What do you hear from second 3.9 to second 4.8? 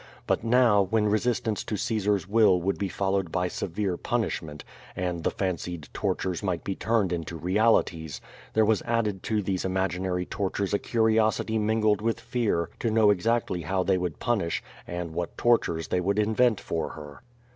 punishment,